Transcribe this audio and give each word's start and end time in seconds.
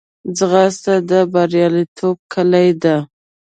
ځغاسته 0.37 0.93
د 1.09 1.11
بریالیتوب 1.33 2.17
کلۍ 2.33 2.69
ده 2.83 2.95